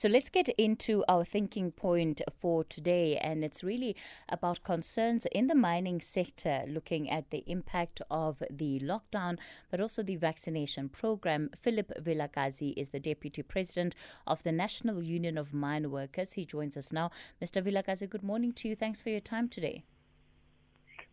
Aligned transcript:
So 0.00 0.08
let's 0.08 0.28
get 0.28 0.48
into 0.50 1.04
our 1.08 1.24
thinking 1.24 1.72
point 1.72 2.22
for 2.30 2.62
today, 2.62 3.16
and 3.16 3.42
it's 3.42 3.64
really 3.64 3.96
about 4.28 4.62
concerns 4.62 5.26
in 5.32 5.48
the 5.48 5.56
mining 5.56 6.00
sector, 6.00 6.62
looking 6.68 7.10
at 7.10 7.30
the 7.30 7.42
impact 7.48 8.00
of 8.08 8.40
the 8.48 8.78
lockdown, 8.78 9.38
but 9.72 9.80
also 9.80 10.04
the 10.04 10.14
vaccination 10.14 10.88
program. 10.88 11.50
Phillip 11.58 11.90
Vilakazi 12.00 12.74
is 12.76 12.90
the 12.90 13.00
Deputy 13.00 13.42
President 13.42 13.96
of 14.24 14.44
the 14.44 14.52
National 14.52 15.02
Union 15.02 15.36
of 15.36 15.52
Mine 15.52 15.90
Workers. 15.90 16.34
He 16.34 16.44
joins 16.44 16.76
us 16.76 16.92
now. 16.92 17.10
Mr. 17.42 17.60
Vilakazi, 17.60 18.08
good 18.08 18.22
morning 18.22 18.52
to 18.52 18.68
you. 18.68 18.76
Thanks 18.76 19.02
for 19.02 19.10
your 19.10 19.18
time 19.18 19.48
today. 19.48 19.82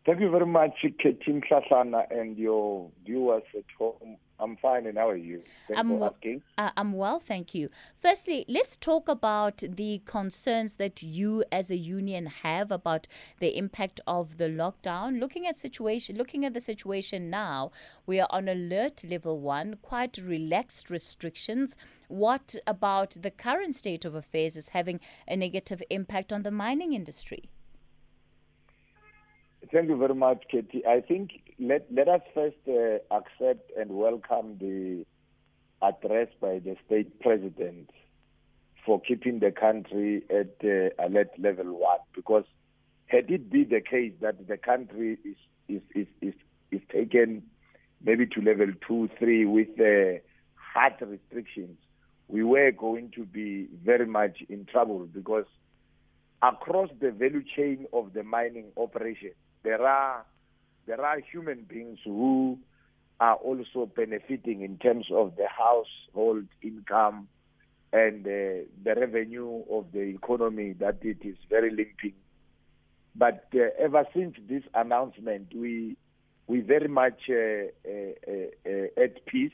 Thank 0.06 0.20
you 0.20 0.30
very 0.30 0.46
much, 0.46 0.86
Ketin 1.04 1.42
Klasana, 1.42 2.06
and 2.12 2.38
your 2.38 2.92
viewers 3.04 3.42
at 3.58 3.66
home. 3.80 4.18
I'm 4.40 4.58
fine, 4.58 4.86
and 4.86 4.98
how 4.98 5.10
are 5.10 5.16
you? 5.16 5.44
Thanks 5.68 5.80
I'm, 5.80 5.88
for 5.88 6.06
asking. 6.08 6.42
Uh, 6.58 6.70
I'm 6.76 6.94
well, 6.94 7.20
thank 7.20 7.56
you. 7.56 7.70
Firstly, 7.96 8.46
let's 8.50 8.76
talk 8.76 9.08
about 9.08 9.64
the 9.68 10.02
concerns 10.06 10.76
that 10.76 11.02
you 11.02 11.44
as 11.52 11.72
a 11.72 11.78
union 11.78 12.26
have 12.26 12.70
about 12.70 13.08
the 13.40 13.58
impact 13.58 14.02
of 14.06 14.38
the 14.38 14.50
lockdown. 14.50 15.20
Looking 15.20 15.48
at 15.48 15.58
situation, 15.58 16.18
looking 16.18 16.44
at 16.44 16.54
the 16.54 16.60
situation 16.60 17.30
now, 17.30 17.72
we 18.06 18.20
are 18.20 18.28
on 18.30 18.50
alert 18.50 19.06
level 19.10 19.40
one, 19.40 19.78
quite 19.82 20.18
relaxed 20.18 20.90
restrictions. 20.90 21.78
What 22.10 22.56
about 22.68 23.18
the 23.22 23.32
current 23.32 23.74
state 23.76 24.04
of 24.04 24.16
affairs 24.16 24.58
is 24.58 24.70
having 24.70 25.00
a 25.28 25.38
negative 25.38 25.82
impact 25.90 26.34
on 26.34 26.44
the 26.44 26.52
mining 26.52 26.92
industry? 26.92 27.50
Thank 29.76 29.90
you 29.90 29.98
very 29.98 30.16
much, 30.16 30.46
Katie. 30.50 30.86
I 30.88 31.02
think 31.02 31.32
let, 31.60 31.86
let 31.94 32.08
us 32.08 32.22
first 32.34 32.56
uh, 32.66 33.00
accept 33.14 33.74
and 33.78 33.92
welcome 33.92 34.58
the 34.58 35.06
address 35.86 36.30
by 36.40 36.60
the 36.60 36.78
state 36.86 37.20
president 37.20 37.90
for 38.86 39.02
keeping 39.02 39.40
the 39.40 39.52
country 39.52 40.24
at 40.30 40.56
uh, 40.64 41.06
alert 41.06 41.32
level 41.38 41.78
one. 41.78 42.00
Because 42.16 42.46
had 43.08 43.30
it 43.30 43.52
be 43.52 43.66
the 43.66 43.82
case 43.82 44.14
that 44.22 44.48
the 44.48 44.56
country 44.56 45.18
is 45.26 45.36
is 45.68 45.82
is 45.94 46.08
is, 46.22 46.34
is 46.72 46.82
taken 46.90 47.44
maybe 48.02 48.28
to 48.28 48.40
level 48.40 48.68
two, 48.88 49.10
three 49.20 49.46
with 49.46 49.78
uh, 49.78 50.22
hard 50.56 50.94
restrictions, 51.02 51.78
we 52.30 52.46
were 52.46 52.72
going 52.72 53.12
to 53.16 53.26
be 53.26 53.68
very 53.84 54.06
much 54.08 54.38
in 54.48 54.64
trouble 54.64 55.06
because 55.14 55.48
across 56.42 56.90
the 57.00 57.12
value 57.12 57.44
chain 57.56 57.86
of 57.94 58.14
the 58.14 58.24
mining 58.24 58.66
operation 58.78 59.32
there 59.64 59.86
are 59.86 60.26
there 60.86 61.04
are 61.04 61.20
human 61.20 61.64
beings 61.68 62.00
who 62.04 62.60
are 63.20 63.36
also 63.36 63.86
benefiting 63.96 64.62
in 64.62 64.78
terms 64.78 65.08
of 65.12 65.36
the 65.36 65.48
household 65.48 66.46
income 66.62 67.28
and 67.94 68.26
uh, 68.28 68.66
the 68.84 68.96
revenue 68.96 69.64
of 69.72 69.86
the 69.94 70.02
economy 70.02 70.74
that 70.74 70.98
it 71.02 71.18
is 71.22 71.38
very 71.50 71.70
limping. 71.70 72.14
But 73.16 73.48
uh, 73.56 73.70
ever 73.80 74.06
since 74.14 74.36
this 74.50 74.64
announcement, 74.74 75.54
we 75.56 75.96
we 76.48 76.60
very 76.60 76.90
much 76.90 77.22
uh, 77.30 77.72
uh, 77.88 78.12
uh, 78.28 78.70
uh 78.70 79.04
at 79.04 79.26
peace. 79.26 79.54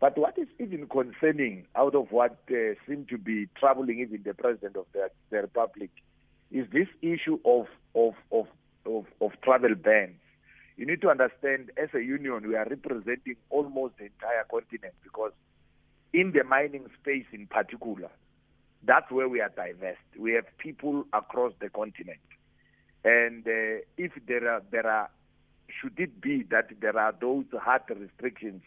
But 0.00 0.18
what 0.18 0.36
is 0.38 0.48
even 0.58 0.86
concerning 0.88 1.66
out 1.74 1.94
of 1.94 2.12
what 2.12 2.38
seemed 2.86 3.08
to 3.08 3.18
be 3.18 3.48
troubling 3.58 4.00
even 4.00 4.22
the 4.24 4.34
president 4.34 4.76
of 4.76 4.86
the, 4.92 5.10
the 5.30 5.38
republic 5.38 5.90
is 6.50 6.66
this 6.72 6.88
issue 7.02 7.38
of 7.44 7.66
of 7.94 8.14
of 8.30 8.46
of, 8.84 9.06
of 9.20 9.32
travel 9.42 9.74
bans. 9.74 10.16
You 10.76 10.86
need 10.86 11.00
to 11.00 11.08
understand, 11.08 11.70
as 11.76 11.88
a 11.94 12.00
union, 12.02 12.46
we 12.46 12.54
are 12.54 12.66
representing 12.68 13.36
almost 13.48 13.96
the 13.98 14.04
entire 14.04 14.44
continent 14.50 14.92
because 15.02 15.32
in 16.12 16.32
the 16.32 16.44
mining 16.44 16.86
space 17.00 17.24
in 17.32 17.46
particular, 17.46 18.10
that's 18.84 19.10
where 19.10 19.28
we 19.28 19.40
are 19.40 19.48
diverse. 19.48 19.96
We 20.18 20.32
have 20.32 20.44
people 20.58 21.04
across 21.12 21.52
the 21.60 21.70
continent. 21.70 22.20
And 23.04 23.46
uh, 23.46 23.82
if 23.96 24.12
there 24.28 24.48
are, 24.48 24.62
there 24.70 24.86
are, 24.86 25.10
should 25.80 25.98
it 25.98 26.20
be 26.20 26.42
that 26.50 26.68
there 26.80 26.98
are 26.98 27.14
those 27.18 27.44
hard 27.54 27.82
restrictions, 27.88 28.62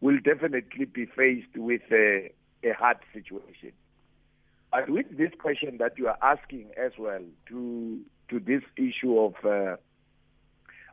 we'll 0.00 0.20
definitely 0.20 0.84
be 0.84 1.06
faced 1.06 1.56
with 1.56 1.82
a, 1.92 2.32
a 2.64 2.72
hard 2.72 2.98
situation. 3.12 3.72
But 4.72 4.88
with 4.88 5.16
this 5.16 5.30
question 5.40 5.78
that 5.78 5.98
you 5.98 6.08
are 6.08 6.18
asking 6.22 6.70
as 6.76 6.92
well 6.98 7.22
to 7.48 8.00
to 8.28 8.38
this 8.38 8.62
issue 8.76 9.18
of 9.18 9.34
uh, 9.44 9.76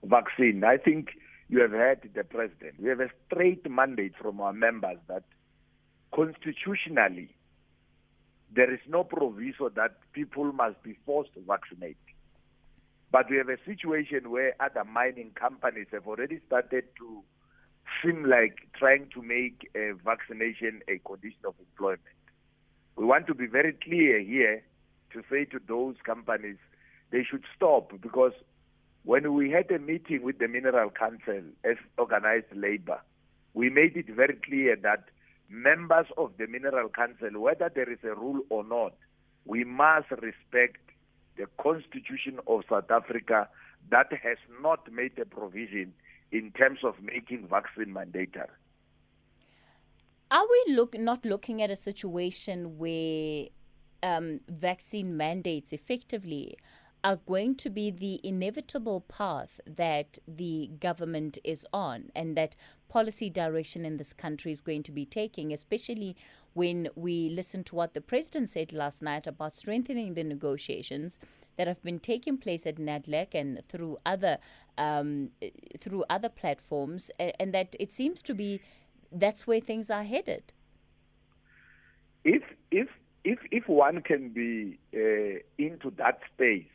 vaccine, 0.03 0.63
I 0.63 0.77
think 0.77 1.09
you 1.49 1.61
have 1.61 1.71
heard 1.71 2.09
the 2.15 2.23
president. 2.23 2.79
We 2.79 2.89
have 2.89 2.99
a 2.99 3.09
straight 3.27 3.69
mandate 3.69 4.13
from 4.19 4.41
our 4.41 4.53
members 4.53 4.97
that 5.07 5.23
constitutionally 6.13 7.29
there 8.55 8.73
is 8.73 8.79
no 8.87 9.03
proviso 9.03 9.69
that 9.69 9.97
people 10.13 10.51
must 10.51 10.81
be 10.81 10.97
forced 11.05 11.33
to 11.33 11.41
vaccinate. 11.41 11.97
But 13.11 13.29
we 13.29 13.37
have 13.37 13.49
a 13.49 13.57
situation 13.65 14.31
where 14.31 14.55
other 14.59 14.83
mining 14.83 15.31
companies 15.35 15.87
have 15.91 16.07
already 16.07 16.39
started 16.47 16.85
to 16.97 17.23
seem 18.03 18.25
like 18.25 18.57
trying 18.77 19.09
to 19.13 19.21
make 19.21 19.69
vaccination 20.03 20.81
a 20.87 20.99
condition 20.99 21.39
of 21.45 21.55
employment. 21.59 22.01
We 22.95 23.05
want 23.05 23.27
to 23.27 23.35
be 23.35 23.45
very 23.47 23.73
clear 23.73 24.19
here 24.19 24.63
to 25.13 25.21
say 25.29 25.45
to 25.45 25.59
those 25.67 25.95
companies 26.05 26.57
they 27.11 27.23
should 27.23 27.43
stop 27.55 27.91
because 28.01 28.33
when 29.03 29.33
we 29.33 29.49
had 29.51 29.71
a 29.71 29.79
meeting 29.79 30.21
with 30.23 30.39
the 30.39 30.47
Mineral 30.47 30.89
Council 30.89 31.41
as 31.63 31.77
organized 31.97 32.53
labor, 32.53 32.99
we 33.53 33.69
made 33.69 33.95
it 33.95 34.07
very 34.09 34.35
clear 34.35 34.75
that 34.83 35.05
members 35.49 36.07
of 36.17 36.31
the 36.37 36.47
Mineral 36.47 36.89
Council, 36.89 37.39
whether 37.39 37.71
there 37.73 37.89
is 37.89 37.99
a 38.03 38.13
rule 38.13 38.41
or 38.49 38.63
not, 38.65 38.93
we 39.45 39.63
must 39.63 40.11
respect 40.11 40.77
the 41.37 41.45
Constitution 41.61 42.39
of 42.47 42.63
South 42.69 42.91
Africa 42.91 43.47
that 43.89 44.11
has 44.11 44.37
not 44.61 44.91
made 44.91 45.17
a 45.19 45.25
provision 45.25 45.93
in 46.31 46.51
terms 46.51 46.79
of 46.83 46.95
making 47.01 47.47
vaccine 47.47 47.93
mandatory. 47.93 48.47
Are 50.29 50.45
we 50.49 50.75
look 50.75 50.97
not 50.97 51.25
looking 51.25 51.61
at 51.61 51.71
a 51.71 51.75
situation 51.75 52.77
where 52.77 53.45
um, 54.03 54.41
vaccine 54.49 55.15
mandates 55.15 55.71
effectively 55.71 56.57
are 57.03 57.15
going 57.15 57.55
to 57.55 57.69
be 57.69 57.91
the 57.91 58.19
inevitable 58.23 59.01
path 59.01 59.61
that 59.65 60.17
the 60.27 60.69
government 60.79 61.37
is 61.43 61.65
on 61.71 62.09
and 62.15 62.35
that 62.35 62.55
policy 62.89 63.29
direction 63.29 63.85
in 63.85 63.97
this 63.97 64.13
country 64.13 64.51
is 64.51 64.61
going 64.61 64.83
to 64.83 64.91
be 64.91 65.05
taking, 65.05 65.53
especially 65.53 66.15
when 66.57 66.89
we 66.95 67.29
listen 67.29 67.63
to 67.63 67.75
what 67.75 67.93
the 67.93 68.01
president 68.01 68.49
said 68.49 68.73
last 68.73 69.03
night 69.03 69.27
about 69.27 69.55
strengthening 69.55 70.15
the 70.15 70.23
negotiations 70.23 71.19
that 71.55 71.67
have 71.67 71.81
been 71.83 71.99
taking 71.99 72.35
place 72.35 72.65
at 72.65 72.77
NEDLAC 72.77 73.35
and 73.35 73.61
through 73.69 73.97
other 74.03 74.39
um, 74.79 75.29
through 75.79 76.03
other 76.09 76.29
platforms, 76.29 77.11
and 77.19 77.53
that 77.53 77.75
it 77.79 77.91
seems 77.91 78.23
to 78.23 78.33
be 78.33 78.59
that's 79.11 79.45
where 79.45 79.59
things 79.59 79.91
are 79.91 80.03
headed. 80.03 80.51
If 82.23 82.43
if 82.71 82.87
if 83.23 83.39
if 83.51 83.67
one 83.67 84.01
can 84.01 84.29
be 84.29 84.79
uh, 84.95 85.39
into 85.59 85.91
that 85.97 86.19
space, 86.33 86.73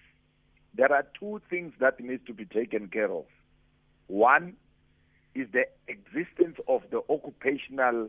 there 0.75 0.93
are 0.93 1.07
two 1.19 1.41
things 1.51 1.73
that 1.81 1.99
needs 1.99 2.25
to 2.27 2.33
be 2.33 2.45
taken 2.45 2.87
care 2.89 3.11
of. 3.11 3.25
One 4.07 4.55
is 5.35 5.49
the 5.53 5.65
existence 5.89 6.59
of 6.69 6.83
the 6.91 7.03
Occupational 7.09 8.09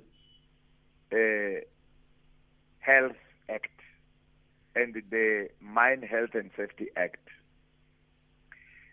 Health 2.79 3.15
Act 3.49 3.79
and 4.75 5.01
the 5.09 5.49
Mine 5.61 6.01
Health 6.01 6.31
and 6.33 6.49
Safety 6.57 6.87
Act. 6.95 7.27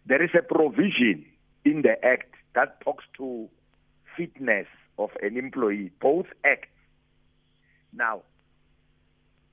There 0.06 0.22
is 0.22 0.30
a 0.38 0.42
provision 0.42 1.24
in 1.64 1.82
the 1.82 2.02
Act 2.04 2.34
that 2.54 2.80
talks 2.80 3.04
to 3.16 3.48
fitness 4.16 4.66
of 4.98 5.10
an 5.22 5.36
employee, 5.36 5.90
both 6.00 6.26
acts. 6.44 6.68
Now, 7.92 8.22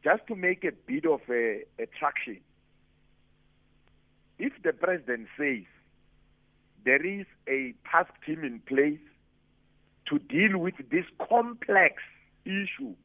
just 0.03 0.27
to 0.27 0.35
make 0.35 0.63
a 0.63 0.71
bit 0.71 1.05
of 1.05 1.21
a, 1.29 1.63
a 1.79 1.85
traction, 1.97 2.39
if 4.39 4.53
the 4.63 4.73
president 4.73 5.27
says 5.37 5.63
there 6.85 7.03
is 7.05 7.25
a 7.47 7.73
task 7.89 8.11
team 8.25 8.43
in 8.43 8.59
place 8.59 8.99
to 10.09 10.19
deal 10.19 10.57
with 10.57 10.75
this 10.91 11.05
complex 11.29 11.95
issue 12.47 12.95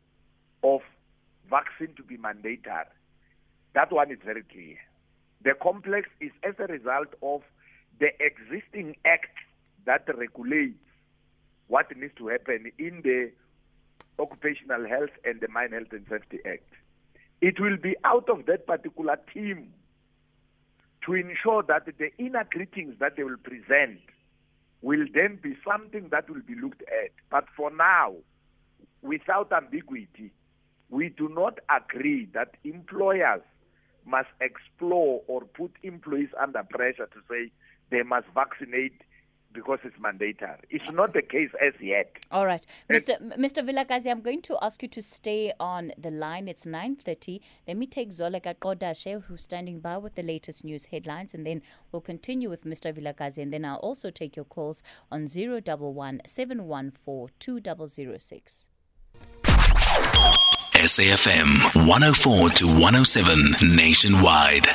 of 0.63 0.81
vaccine 1.51 1.95
to 1.97 2.03
be 2.03 2.17
mandated, 2.17 2.87
that 3.75 3.93
one 3.93 4.11
is 4.11 4.19
very 4.25 4.43
clear. 4.43 4.77
The 5.45 5.55
complex 5.61 6.09
is 6.21 6.31
as 6.43 6.55
a 6.59 6.67
result 6.67 7.09
of 7.23 7.43
the 7.99 8.11
existing 8.21 8.97
act 9.05 9.37
that 9.85 10.05
regulates 10.17 10.79
what 11.69 11.95
needs 11.97 12.15
to 12.19 12.29
happen 12.29 12.71
in 12.79 13.03
the 13.03 13.33
Occupational 14.19 14.87
Health 14.87 15.11
and 15.25 15.41
the 15.41 15.49
Mine 15.49 15.73
Health 15.73 15.93
and 15.93 16.07
Safety 16.09 16.39
Act. 16.47 16.69
It 17.41 17.59
will 17.59 17.77
be 17.77 17.97
out 18.05 18.29
of 18.29 18.47
that 18.47 18.67
particular 18.67 19.19
team 19.33 19.73
to 21.07 21.15
ensure 21.15 21.63
that 21.65 21.87
the 21.87 22.11
inner 22.19 22.45
greetings 22.49 22.95
that 23.01 23.17
they 23.17 23.25
will 23.25 23.37
present 23.37 23.99
will 24.83 25.07
then 25.13 25.39
be 25.43 25.57
something 25.67 26.09
that 26.11 26.31
will 26.31 26.43
be 26.47 26.55
looked 26.55 26.83
at. 26.83 27.11
But 27.31 27.45
for 27.57 27.71
now, 27.71 28.15
without 29.03 29.53
ambiguity, 29.53 30.33
we 30.91 31.09
do 31.09 31.29
not 31.29 31.59
agree 31.69 32.29
that 32.35 32.57
employers 32.65 33.43
must 34.05 34.29
explore 34.41 35.23
or 35.27 35.43
put 35.43 35.73
employees 35.83 36.29
under 36.41 36.63
pressure 36.65 37.07
to 37.07 37.21
say 37.29 37.51
they 37.91 38.03
must 38.03 38.27
vaccinate 38.35 39.03
because 39.53 39.79
it's 39.85 39.99
mandatory. 40.01 40.59
It's 40.71 40.91
not 40.91 41.13
the 41.13 41.23
case 41.23 41.51
as 41.65 41.75
yet. 41.81 42.11
All 42.31 42.47
right. 42.47 42.65
Mr. 42.91 43.21
Mr. 43.37 43.59
Vilakazi, 43.59 44.11
I'm 44.11 44.23
going 44.23 44.43
to 44.43 44.57
ask 44.63 44.83
you 44.83 44.89
to 44.89 45.03
stay 45.03 45.53
on 45.61 45.93
the 45.99 46.11
line. 46.11 46.49
It's 46.49 46.65
9.30. 46.65 47.41
Let 47.69 47.77
me 47.77 47.87
take 47.87 48.11
Zoleka 48.11 48.55
Kodashe, 48.55 49.23
who's 49.25 49.43
standing 49.43 49.81
by 49.81 49.99
with 49.99 50.15
the 50.15 50.23
latest 50.23 50.65
news 50.65 50.87
headlines, 50.87 51.35
and 51.35 51.47
then 51.47 51.63
we'll 51.91 52.01
continue 52.01 52.49
with 52.49 52.65
Mr. 52.65 52.93
Vilakazi, 52.97 53.43
and 53.43 53.53
then 53.53 53.65
I'll 53.65 53.77
also 53.77 54.11
take 54.11 54.37
your 54.37 54.47
calls 54.47 54.83
on 55.11 55.27
011 55.27 56.23
714 56.27 57.35
2006. 57.39 58.69
SAFM 60.75 61.87
104 61.87 62.49
to 62.51 62.67
107 62.67 63.77
nationwide. 63.77 64.67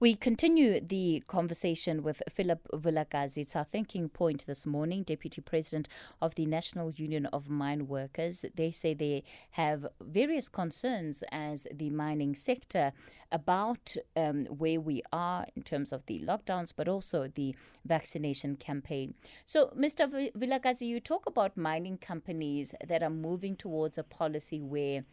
We 0.00 0.14
continue 0.14 0.80
the 0.80 1.22
conversation 1.26 2.02
with 2.02 2.22
Phillip 2.30 2.66
Vilakazi. 2.72 3.42
It's 3.42 3.54
our 3.54 3.64
thinking 3.64 4.08
point 4.08 4.46
this 4.46 4.64
morning, 4.64 5.02
Deputy 5.02 5.42
President 5.42 5.90
of 6.22 6.36
the 6.36 6.46
National 6.46 6.90
Union 6.92 7.26
of 7.26 7.50
Mine 7.50 7.86
Workers. 7.86 8.46
They 8.54 8.72
say 8.72 8.94
they 8.94 9.24
have 9.50 9.86
various 10.00 10.48
concerns 10.48 11.22
as 11.30 11.66
the 11.70 11.90
mining 11.90 12.34
sector 12.34 12.92
about 13.30 13.94
um, 14.16 14.46
where 14.46 14.80
we 14.80 15.02
are 15.12 15.44
in 15.54 15.64
terms 15.64 15.92
of 15.92 16.06
the 16.06 16.18
lockdowns, 16.20 16.72
but 16.74 16.88
also 16.88 17.28
the 17.28 17.54
vaccination 17.84 18.56
campaign. 18.56 19.12
So, 19.44 19.66
Mr. 19.78 20.32
Vilakazi, 20.34 20.86
you 20.86 21.00
talk 21.00 21.26
about 21.26 21.58
mining 21.58 21.98
companies 21.98 22.74
that 22.82 23.02
are 23.02 23.10
moving 23.10 23.54
towards 23.54 23.98
a 23.98 24.02
policy 24.02 24.62
where 24.62 25.04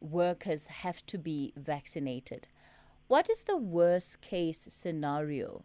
workers 0.00 0.66
have 0.66 1.06
to 1.06 1.18
be 1.18 1.52
vaccinated. 1.56 2.48
What 3.06 3.28
is 3.28 3.42
the 3.42 3.56
worst 3.56 4.22
case 4.22 4.66
scenario 4.70 5.64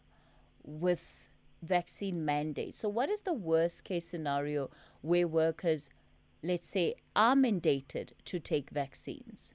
with 0.61 1.31
vaccine 1.61 2.25
mandates? 2.25 2.79
So, 2.79 2.89
what 2.89 3.09
is 3.09 3.21
the 3.21 3.33
worst 3.33 3.85
case 3.85 4.05
scenario 4.05 4.69
where 5.01 5.25
workers, 5.25 5.89
let's 6.43 6.67
say, 6.67 6.95
are 7.15 7.35
mandated 7.35 8.11
to 8.25 8.39
take 8.39 8.71
vaccines? 8.71 9.53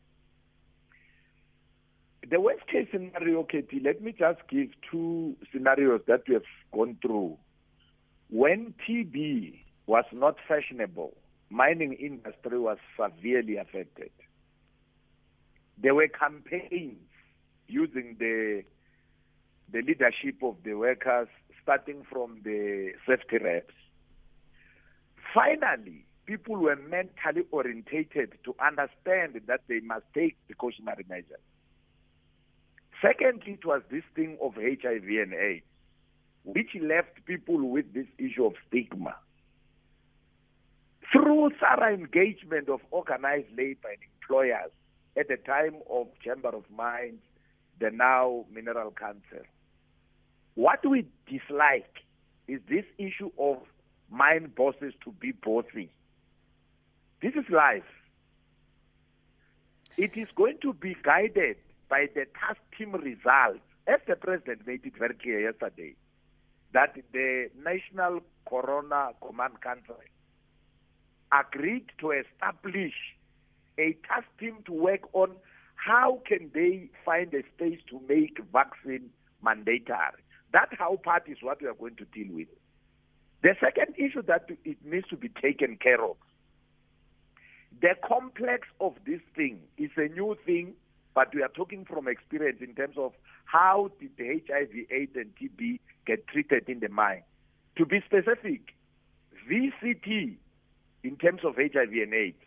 The 2.31 2.41
worst 2.41 2.67
case 2.69 2.89
scenario, 2.91 3.43
Katie, 3.43 3.81
let 3.85 4.01
me 4.01 4.15
just 4.19 4.41
give 4.49 4.69
two 4.91 5.37
scenarios 5.53 6.01
that 6.07 6.23
we 6.27 6.35
have 6.35 6.43
gone 6.73 6.97
through. 7.03 7.37
When 8.31 8.73
TB 8.89 9.59
was 9.87 10.07
not 10.11 10.37
fashionable, 10.49 11.15
mining 11.51 11.93
industry 11.93 12.59
was 12.59 12.79
severely 12.97 13.59
affected. 13.59 14.11
There 15.77 15.95
were 15.95 16.09
campaigns 16.09 16.97
using 17.69 18.17
the 18.19 18.63
the 19.73 19.83
leadership 19.83 20.37
of 20.43 20.57
the 20.65 20.75
workers, 20.75 21.29
starting 21.63 22.05
from 22.11 22.41
the 22.45 22.93
safety 23.09 23.39
reps. 23.39 23.75
Finally, 25.33 26.05
people 26.27 26.57
were 26.57 26.77
mentally 26.77 27.45
orientated 27.51 28.35
to 28.45 28.55
understand 28.65 29.41
that 29.47 29.61
they 29.69 29.81
must 29.81 30.05
take 30.15 30.37
precautionary 30.47 31.05
measures. 31.09 31.41
Secondly, 33.03 33.55
it 33.55 33.67
was 33.67 33.83
this 33.91 34.05
thing 34.15 34.39
of 34.41 34.55
HIV 34.55 35.05
and 35.05 35.35
AIDS, 35.35 35.65
which 36.45 36.71
left 36.81 37.25
people 37.27 37.69
with 37.69 37.93
this 37.93 38.07
issue 38.19 38.45
of 38.45 38.55
stigma. 38.69 39.17
Through 41.13 41.51
thorough 41.61 41.93
engagement 41.93 42.69
of 42.69 42.81
organized 42.91 43.49
labor 43.57 43.89
and 43.89 43.99
employers 44.21 44.71
at 45.17 45.29
the 45.29 45.37
time 45.37 45.77
of 45.91 46.09
Chamber 46.25 46.49
of 46.49 46.65
Mines, 46.75 47.21
the 47.81 47.91
now 47.91 48.45
mineral 48.53 48.91
council. 48.91 49.45
What 50.55 50.89
we 50.89 51.07
dislike 51.27 52.05
is 52.47 52.61
this 52.69 52.85
issue 52.99 53.31
of 53.39 53.59
mine 54.11 54.53
bosses 54.57 54.95
to 55.05 55.11
be 55.13 55.33
bossy. 55.33 55.91
This 57.21 57.33
is 57.35 57.45
life. 57.51 57.83
It 59.97 60.13
is 60.17 60.29
going 60.37 60.59
to 60.63 60.73
be 60.73 60.97
guided 61.03 61.57
by 61.89 62.07
the 62.15 62.27
task 62.39 62.61
team 62.77 62.93
results, 62.93 63.61
as 63.87 64.01
the 64.07 64.17
president 64.17 64.67
made 64.67 64.85
it 64.85 64.95
very 64.99 65.15
clear 65.15 65.41
yesterday, 65.41 65.95
that 66.73 66.97
the 67.13 67.49
National 67.63 68.21
Corona 68.49 69.11
Command 69.25 69.61
Council 69.63 69.97
agreed 71.33 71.87
to 72.01 72.11
establish 72.13 72.93
a 73.79 73.97
task 74.07 74.27
team 74.39 74.57
to 74.67 74.73
work 74.73 75.01
on 75.13 75.31
how 75.85 76.23
can 76.27 76.51
they 76.55 76.89
find 77.05 77.33
a 77.35 77.43
space 77.55 77.79
to 77.91 78.01
make 78.09 78.39
vaccine 78.53 79.11
mandatory? 79.43 80.23
That 80.53 80.69
how 80.79 80.97
part 80.97 81.25
is 81.29 81.39
what 81.43 81.61
we 81.61 81.69
are 81.69 81.75
going 81.75 81.97
to 81.97 82.07
deal 82.07 82.35
with. 82.35 82.49
The 83.43 83.55
second 83.61 83.95
issue 83.99 84.23
that 84.23 84.49
it 84.65 84.79
needs 84.83 85.09
to 85.09 85.17
be 85.17 85.29
taken 85.29 85.77
care 85.77 86.03
of. 86.03 86.17
The 87.83 87.97
complex 88.07 88.69
of 88.81 88.95
this 89.05 89.21
thing 89.37 89.59
is 89.77 89.91
a 89.97 90.09
new 90.09 90.37
thing, 90.47 90.73
but 91.15 91.35
we 91.35 91.43
are 91.43 91.49
talking 91.49 91.85
from 91.85 92.09
experience 92.09 92.61
in 92.63 92.75
terms 92.75 92.97
of 92.97 93.13
how 93.45 93.91
did 94.01 94.13
the 94.17 94.41
HIV, 94.49 94.91
AIDS, 94.91 95.17
and 95.17 95.33
TB 95.37 95.81
get 96.07 96.27
treated 96.29 96.69
in 96.69 96.81
the 96.81 96.89
mine. 96.89 97.25
To 97.77 97.85
be 97.85 98.01
specific, 98.07 98.75
VCT 99.51 100.37
in 101.03 101.17
terms 101.17 101.41
of 101.45 101.57
HIV 101.57 101.93
and 101.93 102.15
AIDS 102.15 102.39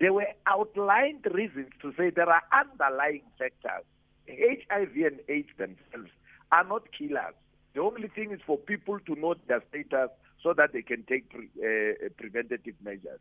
there 0.00 0.12
were 0.12 0.26
outlined 0.46 1.26
reasons 1.32 1.70
to 1.82 1.92
say 1.96 2.10
there 2.10 2.28
are 2.28 2.42
underlying 2.52 3.22
factors. 3.38 3.84
HIV 4.28 4.96
and 4.96 5.20
AIDS 5.28 5.50
themselves 5.58 6.10
are 6.50 6.64
not 6.64 6.88
killers. 6.96 7.34
The 7.74 7.80
only 7.80 8.08
thing 8.08 8.30
is 8.32 8.40
for 8.46 8.56
people 8.56 8.98
to 9.00 9.14
know 9.14 9.34
their 9.46 9.62
status 9.68 10.10
so 10.42 10.52
that 10.54 10.72
they 10.72 10.82
can 10.82 11.04
take 11.04 11.28
pre- 11.30 11.50
uh, 11.58 12.08
preventative 12.16 12.74
measures. 12.82 13.20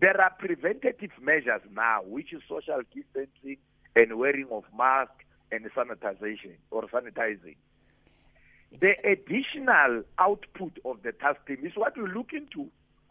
There 0.00 0.20
are 0.20 0.30
preventative 0.38 1.10
measures 1.20 1.62
now, 1.74 2.02
which 2.04 2.32
is 2.32 2.42
social 2.48 2.80
distancing 2.94 3.56
and 3.96 4.18
wearing 4.18 4.48
of 4.50 4.64
masks 4.76 5.24
and 5.50 5.64
sanitization 5.72 6.56
or 6.70 6.82
sanitizing. 6.84 7.56
The 8.80 8.92
additional 9.02 10.02
output 10.18 10.78
of 10.84 11.02
the 11.02 11.12
task 11.12 11.38
team 11.46 11.58
is 11.64 11.72
what 11.74 11.96
we 11.96 12.06
look 12.08 12.32
into. 12.32 12.68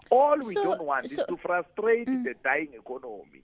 All 0.09 0.37
we 0.37 0.53
so, 0.53 0.63
don't 0.63 0.83
want 0.83 1.09
so, 1.09 1.21
is 1.21 1.27
to 1.27 1.37
frustrate 1.37 2.07
mm. 2.07 2.23
the 2.23 2.33
dying 2.43 2.69
economy. 2.77 3.43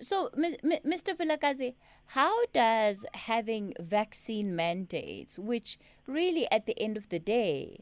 So, 0.00 0.30
Mr. 0.36 1.14
Vilakazi, 1.14 1.74
how 2.06 2.46
does 2.54 3.04
having 3.12 3.74
vaccine 3.78 4.56
mandates, 4.56 5.38
which 5.38 5.78
really 6.06 6.50
at 6.50 6.64
the 6.64 6.78
end 6.80 6.96
of 6.96 7.10
the 7.10 7.18
day, 7.18 7.80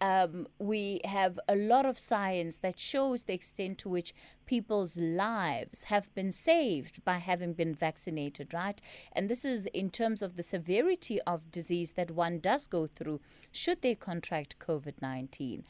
um, 0.00 0.46
we 0.58 1.00
have 1.04 1.38
a 1.48 1.56
lot 1.56 1.84
of 1.84 1.98
science 1.98 2.58
that 2.58 2.78
shows 2.78 3.24
the 3.24 3.34
extent 3.34 3.78
to 3.78 3.88
which 3.88 4.14
people's 4.46 4.96
lives 4.96 5.84
have 5.84 6.14
been 6.14 6.32
saved 6.32 7.04
by 7.04 7.18
having 7.18 7.52
been 7.52 7.74
vaccinated, 7.74 8.54
right? 8.54 8.80
And 9.12 9.28
this 9.28 9.44
is 9.44 9.66
in 9.66 9.90
terms 9.90 10.22
of 10.22 10.36
the 10.36 10.42
severity 10.42 11.20
of 11.26 11.50
disease 11.50 11.92
that 11.92 12.12
one 12.12 12.38
does 12.38 12.66
go 12.66 12.86
through 12.86 13.20
should 13.52 13.82
they 13.82 13.94
contract 13.94 14.58
COVID 14.58 15.02
19. 15.02 15.64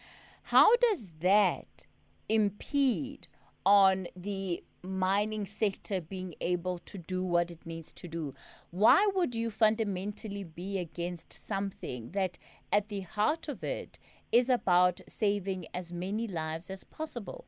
How 0.45 0.77
does 0.77 1.13
that 1.21 1.88
impede 2.29 3.27
on 3.65 4.07
the 4.17 4.63
mining 4.83 5.47
sector 5.47 6.01
being 6.01 6.35
able 6.41 6.79
to 6.79 6.99
do 6.99 7.23
what 7.23 7.51
it 7.51 7.67
needs 7.67 7.93
to 7.93 8.09
do. 8.09 8.35
Why 8.71 9.09
would 9.15 9.35
you 9.35 9.51
fundamentally 9.51 10.45
be 10.45 10.79
against 10.79 11.33
something 11.33 12.13
that, 12.13 12.39
at 12.73 12.89
the 12.89 13.01
heart 13.01 13.49
of 13.49 13.65
it, 13.65 13.99
is 14.31 14.49
about 14.49 15.01
saving 15.09 15.67
as 15.75 15.93
many 15.93 16.29
lives 16.29 16.71
as 16.71 16.85
possible? 16.85 17.47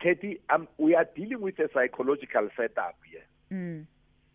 Katie, 0.00 0.40
um, 0.50 0.66
we 0.76 0.94
are 0.94 1.06
dealing 1.14 1.40
with 1.40 1.58
a 1.58 1.68
psychological 1.72 2.48
setup 2.56 2.96
here. 3.08 3.24
Mm. 3.52 3.86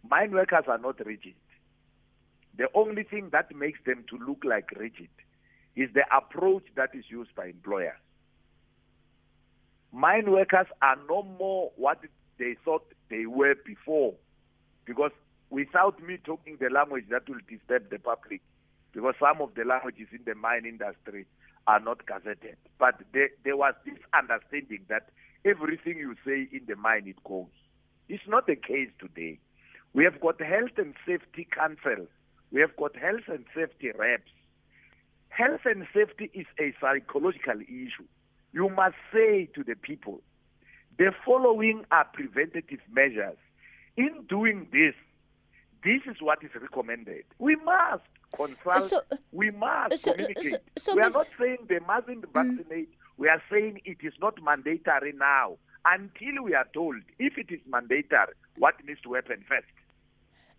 Mine 0.09 0.31
workers 0.31 0.63
are 0.67 0.77
not 0.77 1.05
rigid. 1.05 1.33
The 2.57 2.67
only 2.73 3.03
thing 3.03 3.29
that 3.31 3.53
makes 3.55 3.79
them 3.85 4.05
to 4.09 4.17
look 4.25 4.43
like 4.43 4.71
rigid 4.77 5.09
is 5.75 5.89
the 5.93 6.03
approach 6.15 6.63
that 6.75 6.91
is 6.93 7.03
used 7.09 7.35
by 7.35 7.47
employers 7.47 7.99
mine 9.91 10.31
workers 10.31 10.67
are 10.81 10.97
no 11.07 11.23
more 11.23 11.71
what 11.75 11.99
they 12.37 12.55
thought 12.63 12.83
they 13.09 13.25
were 13.25 13.55
before. 13.65 14.13
Because 14.85 15.11
without 15.49 16.01
me 16.01 16.17
talking 16.23 16.57
the 16.59 16.69
language 16.69 17.05
that 17.09 17.27
will 17.27 17.39
disturb 17.47 17.89
the 17.89 17.99
public, 17.99 18.41
because 18.93 19.15
some 19.19 19.41
of 19.41 19.53
the 19.55 19.63
languages 19.63 20.07
in 20.11 20.19
the 20.25 20.35
mine 20.35 20.65
industry 20.65 21.25
are 21.67 21.79
not 21.79 22.05
gazetted. 22.05 22.55
But 22.79 22.95
there, 23.13 23.29
there 23.43 23.57
was 23.57 23.73
this 23.85 23.97
understanding 24.13 24.85
that 24.89 25.09
everything 25.45 25.97
you 25.97 26.15
say 26.25 26.47
in 26.51 26.65
the 26.67 26.75
mine, 26.75 27.03
it 27.07 27.23
goes. 27.23 27.47
It's 28.07 28.23
not 28.27 28.47
the 28.47 28.55
case 28.55 28.89
today. 28.99 29.39
We 29.93 30.03
have 30.03 30.19
got 30.19 30.41
health 30.41 30.77
and 30.77 30.93
safety 31.05 31.47
councils. 31.53 32.09
We 32.51 32.61
have 32.61 32.75
got 32.77 32.95
health 32.95 33.27
and 33.27 33.45
safety 33.55 33.91
reps. 33.95 34.31
Health 35.29 35.61
and 35.65 35.85
safety 35.93 36.31
is 36.33 36.47
a 36.59 36.73
psychological 36.81 37.61
issue 37.61 38.07
you 38.53 38.69
must 38.69 38.95
say 39.13 39.49
to 39.55 39.63
the 39.63 39.75
people, 39.75 40.21
The 40.97 41.11
following 41.25 41.85
are 41.91 42.05
preventative 42.05 42.79
measures. 42.91 43.37
In 43.95 44.25
doing 44.27 44.67
this, 44.71 44.93
this 45.83 46.01
is 46.05 46.21
what 46.21 46.43
is 46.43 46.51
recommended. 46.59 47.23
We 47.37 47.55
must 47.57 48.03
consult. 48.35 48.83
So- 48.83 49.17
we 49.31 49.49
must 49.51 50.03
so- 50.03 50.13
communicate. 50.13 50.61
so- 50.77 50.95
we 50.95 51.01
are 51.01 51.09
not 51.09 51.27
saying 51.39 51.57
they 51.67 51.79
mustn't 51.79 52.21
mm. 52.21 52.33
vaccinate. 52.33 52.89
We 53.17 53.29
are 53.29 53.41
saying 53.49 53.81
it 53.85 53.97
is 54.01 54.13
not 54.19 54.41
mandatory 54.43 55.13
now 55.13 55.57
until 55.85 56.43
we 56.43 56.53
are 56.53 56.67
told 56.73 56.97
if 57.17 57.37
it 57.37 57.47
is 57.49 57.59
mandatory, 57.67 58.33
what 58.57 58.75
needs 58.85 59.01
to 59.01 59.13
happen 59.13 59.43
first. 59.47 59.67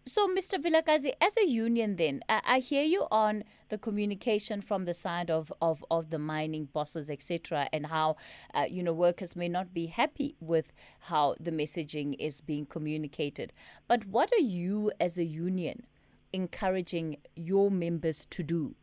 So, 0.07 0.27
Mr. 0.29 0.59
Vilakazi, 0.59 1.13
as 1.21 1.37
a 1.37 1.47
union, 1.47 1.97
then, 1.97 2.23
I, 2.29 2.41
I 2.45 2.59
hear 2.61 2.83
you 2.83 3.07
on 3.11 3.45
the 3.69 3.77
communication 3.77 4.63
from 4.63 4.87
the 4.87 4.95
side 4.95 5.31
of, 5.31 5.53
of, 5.61 5.85
of 5.91 6.09
the 6.09 6.19
mining 6.19 6.65
bosses, 6.73 7.11
etc., 7.11 7.69
and 7.73 7.87
how, 7.87 8.17
uh, 8.55 8.65
you 8.69 8.83
know, 8.83 8.95
workers 8.95 9.37
may 9.37 9.49
not 9.49 9.75
be 9.75 9.87
happy 9.87 10.37
with 10.41 10.73
how 11.01 11.35
the 11.39 11.53
messaging 11.53 12.17
is 12.19 12.41
being 12.41 12.65
communicated. 12.65 13.53
But 13.89 14.07
what 14.07 14.33
are 14.33 14.43
you, 14.43 14.91
as 14.99 15.19
a 15.19 15.25
union, 15.25 15.87
encouraging 16.33 17.19
your 17.35 17.71
members 17.71 18.25
to 18.31 18.43
do? 18.43 18.75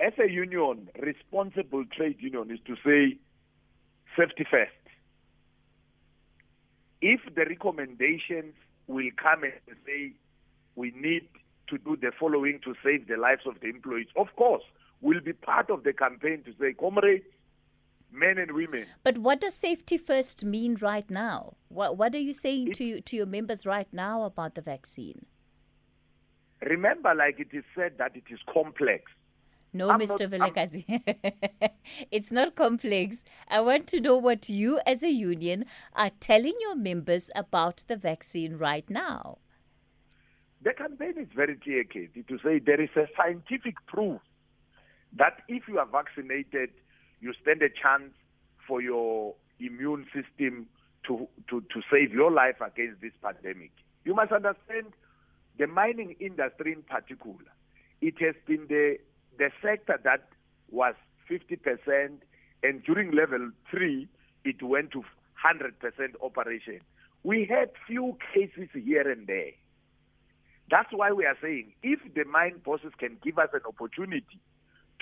As 0.00 0.12
a 0.18 0.30
union, 0.30 0.90
responsible 1.00 1.84
trade 1.86 2.16
union 2.20 2.50
is 2.50 2.60
to 2.66 2.76
say 2.84 3.18
safety 4.18 4.46
first. 4.50 4.72
If 7.00 7.20
the 7.34 7.46
recommendations 7.46 8.54
will 8.90 9.10
come 9.16 9.44
and 9.44 9.52
say 9.86 10.12
we 10.76 10.92
need 10.92 11.28
to 11.68 11.78
do 11.78 11.96
the 11.96 12.12
following 12.18 12.60
to 12.64 12.74
save 12.84 13.06
the 13.08 13.16
lives 13.16 13.42
of 13.46 13.60
the 13.60 13.68
employees, 13.68 14.08
of 14.16 14.28
course, 14.36 14.62
we'll 15.00 15.20
be 15.20 15.32
part 15.32 15.70
of 15.70 15.84
the 15.84 15.92
campaign 15.92 16.42
to 16.44 16.52
say, 16.60 16.72
comrades, 16.72 17.24
men 18.12 18.38
and 18.38 18.52
women, 18.52 18.86
But 19.04 19.18
what 19.18 19.40
does 19.40 19.54
safety 19.54 19.96
first 19.96 20.44
mean 20.44 20.76
right 20.80 21.08
now? 21.08 21.54
What, 21.68 21.96
what 21.96 22.14
are 22.14 22.18
you 22.18 22.32
saying 22.32 22.72
to, 22.72 23.00
to 23.00 23.16
your 23.16 23.26
members 23.26 23.64
right 23.64 23.86
now 23.92 24.24
about 24.24 24.56
the 24.56 24.60
vaccine? 24.60 25.26
remember, 26.62 27.14
like 27.14 27.40
it 27.40 27.56
is 27.56 27.64
said, 27.74 27.92
that 27.98 28.16
it 28.16 28.24
is 28.30 28.38
complex. 28.52 29.04
No, 29.72 29.90
I'm 29.90 30.00
Mr. 30.00 30.28
Vilakazi. 30.28 31.70
it's 32.10 32.32
not 32.32 32.56
complex. 32.56 33.24
I 33.48 33.60
want 33.60 33.86
to 33.88 34.00
know 34.00 34.16
what 34.16 34.48
you, 34.48 34.80
as 34.86 35.02
a 35.02 35.10
union, 35.10 35.64
are 35.94 36.10
telling 36.18 36.54
your 36.60 36.74
members 36.74 37.30
about 37.36 37.84
the 37.86 37.96
vaccine 37.96 38.56
right 38.56 38.88
now. 38.90 39.38
The 40.62 40.72
campaign 40.72 41.14
is 41.18 41.28
very 41.34 41.56
clear, 41.56 41.84
Katie, 41.84 42.24
to 42.28 42.38
say 42.44 42.58
there 42.58 42.80
is 42.80 42.90
a 42.96 43.06
scientific 43.16 43.74
proof 43.86 44.20
that 45.16 45.42
if 45.48 45.68
you 45.68 45.78
are 45.78 45.86
vaccinated, 45.86 46.70
you 47.20 47.32
stand 47.40 47.62
a 47.62 47.68
chance 47.68 48.12
for 48.66 48.82
your 48.82 49.34
immune 49.58 50.04
system 50.12 50.66
to, 51.06 51.28
to, 51.48 51.60
to 51.60 51.80
save 51.90 52.12
your 52.12 52.30
life 52.30 52.60
against 52.60 53.00
this 53.00 53.12
pandemic. 53.22 53.70
You 54.04 54.14
must 54.14 54.32
understand 54.32 54.92
the 55.58 55.66
mining 55.66 56.16
industry 56.20 56.72
in 56.72 56.82
particular. 56.82 57.38
It 58.00 58.14
has 58.20 58.34
been 58.46 58.66
the, 58.68 58.98
the 59.38 59.50
sector 59.62 59.98
that 60.04 60.28
was 60.70 60.94
50%, 61.30 62.18
and 62.62 62.82
during 62.84 63.12
level 63.12 63.50
three, 63.70 64.08
it 64.44 64.62
went 64.62 64.92
to 64.92 65.02
100% 65.44 65.72
operation. 66.22 66.80
We 67.22 67.46
had 67.48 67.70
few 67.86 68.16
cases 68.34 68.68
here 68.72 69.10
and 69.10 69.26
there. 69.26 69.52
That's 70.70 70.88
why 70.92 71.12
we 71.12 71.26
are 71.26 71.36
saying 71.42 71.72
if 71.82 72.00
the 72.14 72.24
mine 72.24 72.60
bosses 72.64 72.92
can 72.98 73.18
give 73.22 73.38
us 73.38 73.48
an 73.52 73.60
opportunity 73.66 74.40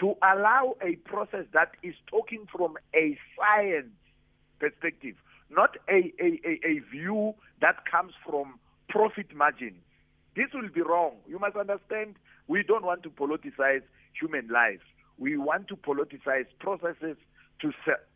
to 0.00 0.14
allow 0.23 0.76
a 0.82 0.97
process 0.97 1.44
that 1.52 1.73
is 1.82 1.94
talking 2.06 2.47
from 2.50 2.76
a 2.94 3.18
science 3.37 3.92
perspective, 4.58 5.14
not 5.50 5.76
a, 5.88 6.12
a, 6.20 6.40
a, 6.44 6.61
a 6.66 6.78
view 6.90 7.35
that 7.61 7.85
comes 7.90 8.12
from 8.25 8.58
profit 8.88 9.35
margins. 9.35 9.82
This 10.37 10.47
will 10.54 10.68
be 10.73 10.82
wrong. 10.82 11.16
You 11.28 11.38
must 11.38 11.56
understand 11.56 12.14
we 12.47 12.62
don't 12.62 12.85
want 12.85 13.02
to 13.02 13.11
politicize 13.11 13.82
human 14.20 14.48
lives. 14.48 14.82
We 15.18 15.37
want 15.37 15.68
to 15.68 15.76
politicize 15.76 16.46
processes 16.60 17.16
to, 17.60 17.72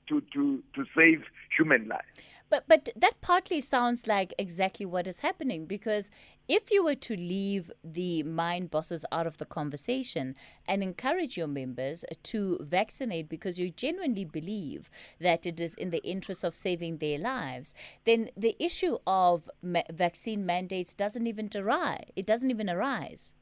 to, 0.08 0.20
to, 0.20 0.62
to 0.74 0.84
save 0.94 1.24
human 1.56 1.88
lives. 1.88 2.06
But 2.52 2.64
but 2.68 2.90
that 2.94 3.22
partly 3.22 3.62
sounds 3.62 4.06
like 4.06 4.34
exactly 4.36 4.84
what 4.84 5.06
is 5.06 5.20
happening 5.20 5.64
because 5.64 6.10
if 6.46 6.70
you 6.70 6.84
were 6.84 6.96
to 6.96 7.16
leave 7.16 7.70
the 7.82 8.24
mine 8.24 8.66
bosses 8.66 9.06
out 9.10 9.26
of 9.26 9.38
the 9.38 9.46
conversation 9.46 10.36
and 10.68 10.82
encourage 10.82 11.38
your 11.38 11.46
members 11.46 12.04
to 12.24 12.58
vaccinate 12.60 13.30
because 13.30 13.58
you 13.58 13.70
genuinely 13.70 14.26
believe 14.26 14.90
that 15.18 15.46
it 15.46 15.62
is 15.62 15.74
in 15.76 15.88
the 15.88 16.04
interest 16.04 16.44
of 16.44 16.54
saving 16.54 16.98
their 16.98 17.16
lives, 17.16 17.74
then 18.04 18.28
the 18.36 18.54
issue 18.58 18.98
of 19.06 19.48
ma- 19.62 19.88
vaccine 19.90 20.44
mandates 20.44 20.92
doesn't 20.92 21.26
even 21.26 21.48
arise. 21.54 22.10
It 22.16 22.26
doesn't 22.26 22.50
even 22.50 22.68
arise. 22.68 23.32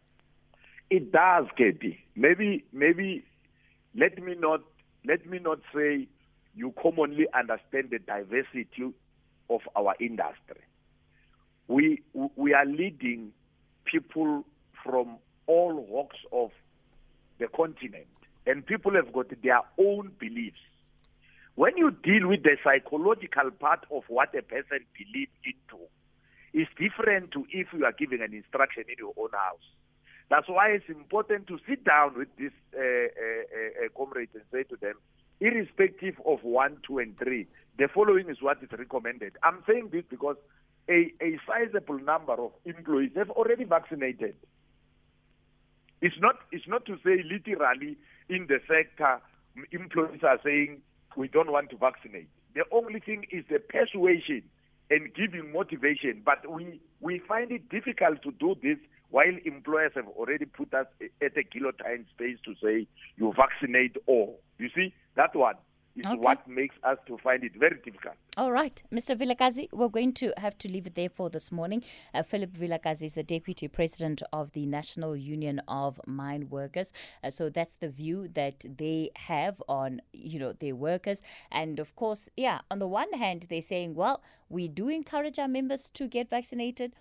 It 0.90 1.12
does, 1.12 1.46
Katie. 1.56 2.00
Maybe, 2.16 2.64
maybe, 2.72 3.24
let 3.94 4.20
me 4.22 4.34
not 4.38 4.60
let 5.04 5.24
me 5.26 5.38
not 5.38 5.60
say 5.74 6.08
you 6.54 6.74
commonly 6.82 7.26
understand 7.32 7.90
the 7.90 8.00
diversity 8.00 8.92
of 9.48 9.60
our 9.76 9.94
industry. 10.00 10.60
We 11.68 12.02
we 12.36 12.54
are 12.54 12.66
leading 12.66 13.32
people 13.84 14.44
from 14.84 15.18
all 15.46 15.74
walks 15.74 16.18
of 16.32 16.50
the 17.38 17.46
continent, 17.46 18.06
and 18.46 18.66
people 18.66 18.92
have 18.94 19.12
got 19.12 19.28
their 19.42 19.60
own 19.78 20.10
beliefs. 20.18 20.58
When 21.54 21.76
you 21.76 21.90
deal 21.90 22.28
with 22.28 22.42
the 22.42 22.56
psychological 22.64 23.50
part 23.52 23.86
of 23.92 24.02
what 24.08 24.34
a 24.36 24.42
person 24.42 24.80
believes 24.96 25.32
into, 25.44 25.84
it's 26.52 26.70
different 26.78 27.30
to 27.32 27.46
if 27.50 27.68
you 27.72 27.84
are 27.84 27.92
giving 27.92 28.22
an 28.22 28.34
instruction 28.34 28.84
in 28.88 28.96
your 28.98 29.14
own 29.16 29.30
house. 29.32 29.62
That's 30.30 30.48
why 30.48 30.68
it's 30.68 30.88
important 30.88 31.48
to 31.48 31.58
sit 31.68 31.84
down 31.84 32.16
with 32.16 32.28
these 32.38 32.54
uh, 32.72 32.78
uh, 32.78 32.82
uh, 32.82 33.86
uh, 33.86 33.88
comrades 33.96 34.30
and 34.34 34.44
say 34.52 34.62
to 34.62 34.76
them, 34.76 34.94
irrespective 35.40 36.14
of 36.24 36.38
one, 36.44 36.76
two, 36.86 36.98
and 36.98 37.18
three, 37.18 37.48
the 37.78 37.88
following 37.92 38.30
is 38.30 38.36
what 38.40 38.58
is 38.62 38.68
recommended. 38.78 39.36
I'm 39.42 39.64
saying 39.66 39.88
this 39.92 40.04
because 40.08 40.36
a, 40.88 41.12
a 41.20 41.38
sizable 41.46 41.98
number 41.98 42.34
of 42.34 42.52
employees 42.64 43.10
have 43.16 43.30
already 43.30 43.64
vaccinated. 43.64 44.36
It's 46.00 46.16
not, 46.20 46.36
it's 46.52 46.68
not 46.68 46.86
to 46.86 46.96
say 47.04 47.24
literally 47.24 47.98
in 48.28 48.46
the 48.46 48.60
sector, 48.68 49.20
employees 49.72 50.20
are 50.22 50.38
saying 50.44 50.80
we 51.16 51.26
don't 51.26 51.50
want 51.50 51.70
to 51.70 51.76
vaccinate. 51.76 52.28
The 52.54 52.62
only 52.70 53.00
thing 53.00 53.26
is 53.32 53.44
the 53.50 53.58
persuasion 53.58 54.44
and 54.90 55.12
giving 55.14 55.52
motivation. 55.52 56.22
But 56.24 56.48
we, 56.50 56.80
we 57.00 57.20
find 57.26 57.50
it 57.50 57.68
difficult 57.68 58.22
to 58.22 58.30
do 58.32 58.54
this 58.62 58.78
while 59.10 59.34
employers 59.44 59.92
have 59.94 60.08
already 60.08 60.44
put 60.46 60.72
us 60.74 60.86
at 61.20 61.36
a 61.36 61.42
guillotine 61.42 62.06
space 62.14 62.38
to 62.44 62.54
say 62.62 62.86
you 63.16 63.32
vaccinate 63.36 63.96
all. 64.06 64.40
You 64.58 64.68
see, 64.74 64.94
that 65.16 65.34
one 65.34 65.54
is 65.96 66.06
Okay. 66.06 66.16
what 66.16 66.46
makes 66.46 66.76
us 66.84 66.96
to 67.08 67.18
find 67.18 67.42
it 67.42 67.52
very 67.56 67.76
difficult. 67.84 68.14
All 68.36 68.52
right, 68.52 68.80
Mr. 68.92 69.16
Vilakazi, 69.18 69.66
we're 69.72 69.88
going 69.88 70.12
to 70.14 70.32
have 70.36 70.56
to 70.58 70.68
leave 70.68 70.86
it 70.86 70.94
there 70.94 71.08
for 71.08 71.28
this 71.28 71.50
morning. 71.50 71.82
Uh, 72.14 72.22
Phillip 72.22 72.52
Vilakazi 72.52 73.02
is 73.02 73.14
the 73.14 73.24
Deputy 73.24 73.66
President 73.66 74.22
of 74.32 74.52
the 74.52 74.66
National 74.66 75.16
Union 75.16 75.60
of 75.66 76.00
Mine 76.06 76.48
Workers. 76.48 76.92
Uh, 77.24 77.30
so 77.30 77.50
that's 77.50 77.74
the 77.74 77.88
view 77.88 78.28
that 78.28 78.64
they 78.78 79.10
have 79.16 79.60
on, 79.68 80.00
you 80.12 80.38
know, 80.38 80.52
their 80.52 80.76
workers. 80.76 81.22
And 81.50 81.80
of 81.80 81.96
course, 81.96 82.28
yeah, 82.36 82.60
on 82.70 82.78
the 82.78 82.86
one 82.86 83.12
hand, 83.12 83.46
they're 83.50 83.60
saying, 83.60 83.96
well, 83.96 84.22
we 84.48 84.68
do 84.68 84.88
encourage 84.88 85.40
our 85.40 85.48
members 85.48 85.90
to 85.90 86.06
get 86.06 86.30
vaccinated. 86.30 86.94